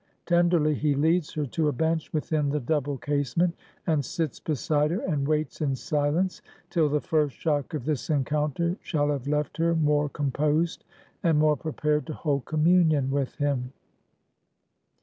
[0.25, 3.53] Tenderly he leads her to a bench within the double casement;
[3.85, 8.77] and sits beside her; and waits in silence, till the first shock of this encounter
[8.81, 10.85] shall have left her more composed
[11.21, 13.73] and more prepared to hold communion with him.